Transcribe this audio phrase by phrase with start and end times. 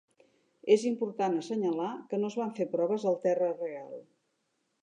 [0.75, 3.97] És important assenyalar que no es van fer proves al terra real.